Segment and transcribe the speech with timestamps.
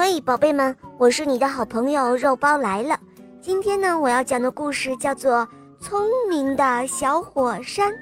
[0.00, 2.96] 嘿，宝贝们，我是你的好朋友肉包来了。
[3.40, 5.38] 今天呢，我要讲的故事叫做
[5.84, 7.92] 《聪明的小火山》。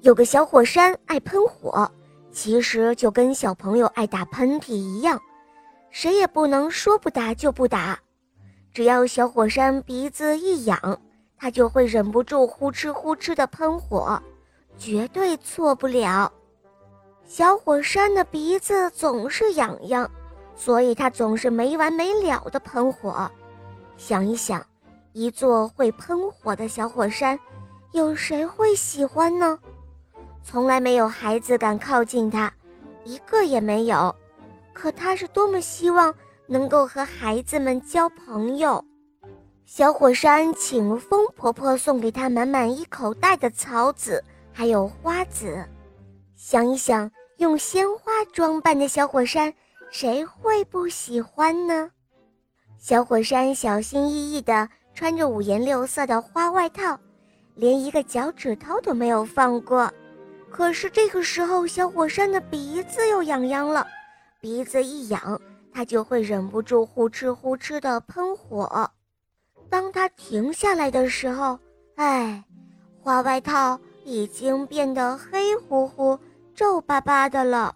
[0.00, 1.86] 有个小火山爱喷火，
[2.32, 5.20] 其实就跟小朋友爱打喷嚏一样，
[5.90, 7.98] 谁也不能说不打就不打。
[8.72, 10.98] 只要小火山鼻子一痒，
[11.36, 14.18] 它就会忍不住呼哧呼哧的喷火，
[14.78, 16.32] 绝对错不了。
[17.26, 20.08] 小火山的鼻子总是痒痒，
[20.54, 23.30] 所以它总是没完没了的喷火。
[23.96, 24.64] 想一想，
[25.12, 27.38] 一座会喷火的小火山，
[27.92, 29.58] 有谁会喜欢呢？
[30.42, 32.52] 从来没有孩子敢靠近它，
[33.04, 34.14] 一个也没有。
[34.72, 36.12] 可他是多么希望
[36.46, 38.84] 能够和孩子们交朋友。
[39.64, 44.22] 小火山请风婆婆送给他满满一口袋的草籽，
[44.52, 45.64] 还有花籽。
[46.36, 49.52] 想一想，用鲜花装扮的小火山，
[49.90, 51.90] 谁会不喜欢呢？
[52.78, 56.98] 小火山小心翼翼地穿着五颜六色的花外套，
[57.54, 59.90] 连一个脚趾头都没有放过。
[60.50, 63.84] 可是这个时候，小火山的鼻子又痒痒了，
[64.40, 65.40] 鼻子一痒，
[65.72, 68.88] 它就会忍不住呼哧呼哧地喷火。
[69.68, 71.58] 当它停下来的时候，
[71.96, 72.44] 哎，
[73.00, 76.16] 花外套已经变得黑乎乎。
[76.54, 77.74] 皱巴巴的了，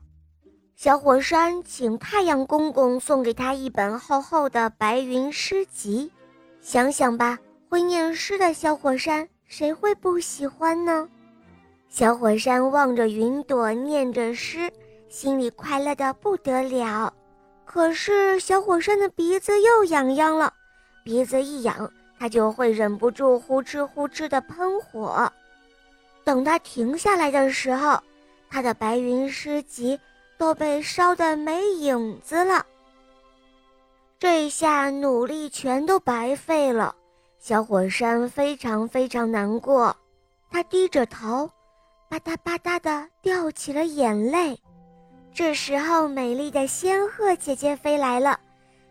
[0.76, 6.12] 小火山请太阳公公送给他一本厚厚的白云诗集。
[6.60, 7.36] 想想吧，
[7.68, 11.08] 会念诗的小火山，谁会不喜欢呢？
[11.88, 14.70] 小火山望着云朵，念着诗，
[15.08, 17.12] 心里快乐的不得了。
[17.64, 20.52] 可是小火山的鼻子又痒痒了，
[21.02, 25.30] 鼻子一痒，它就会忍不住呼哧呼哧的喷火。
[26.22, 28.00] 等它停下来的时候，
[28.50, 29.98] 他的白云诗集
[30.36, 32.64] 都被烧得没影子了。
[34.18, 36.94] 这下努力全都白费了，
[37.38, 39.96] 小火山非常非常难过，
[40.50, 41.48] 他低着头，
[42.08, 44.58] 吧嗒吧嗒地掉起了眼泪。
[45.32, 48.40] 这时候，美丽的仙鹤姐姐飞来了，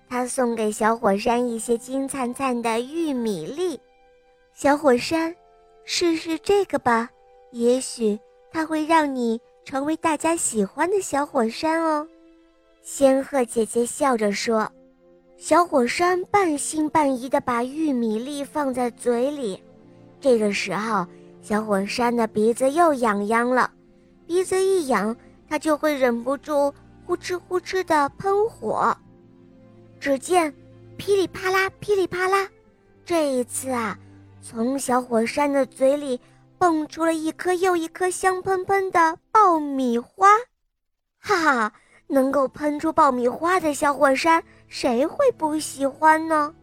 [0.07, 3.77] 她送给小火山一些金灿灿的玉米粒。
[4.53, 5.35] 小火山，
[5.83, 7.09] 试试这个吧，
[7.51, 8.17] 也许。
[8.57, 12.07] 它会让你成为大家喜欢的小火山哦，
[12.81, 14.67] 仙鹤姐姐笑着说。
[15.37, 19.61] 小火山半信半疑地把玉米粒放在嘴里，
[20.19, 21.05] 这个时候，
[21.39, 23.69] 小火山的鼻子又痒痒了，
[24.25, 25.15] 鼻子一痒，
[25.47, 26.73] 它就会忍不住
[27.05, 28.97] 呼哧呼哧地喷火。
[29.99, 30.51] 只见
[30.97, 32.49] 噼里啪啦，噼里啪啦，
[33.05, 33.95] 这一次啊，
[34.41, 36.19] 从小火山的嘴里。
[36.57, 40.27] 蹦出了一颗又一颗香喷喷的爆米花，
[41.19, 41.73] 哈哈！
[42.07, 46.53] 能够喷出爆米花的小火山，谁会不喜欢呢？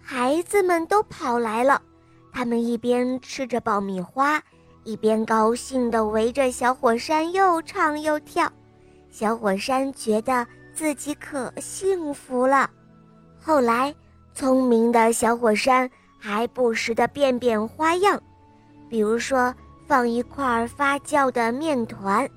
[0.00, 1.80] 孩子们都跑来了，
[2.32, 4.42] 他们一边吃着爆米花，
[4.82, 8.52] 一边高兴地围着小火山又唱又跳。
[9.10, 10.44] 小火山觉得
[10.74, 12.68] 自己可幸福了。
[13.40, 13.94] 后来，
[14.34, 15.88] 聪明的小火山
[16.18, 18.20] 还不时地变变花样。
[18.92, 19.54] 比如说，
[19.86, 22.28] 放一块发酵的面团，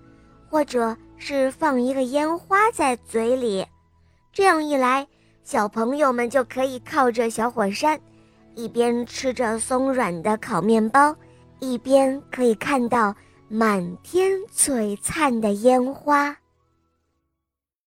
[0.50, 3.68] 或者是放一个烟花在嘴里，
[4.32, 5.06] 这样一来，
[5.44, 8.00] 小朋友们就可以靠着小火山，
[8.56, 11.14] 一边吃着松软的烤面包，
[11.60, 13.14] 一边可以看到
[13.50, 16.38] 满天璀璨的烟花。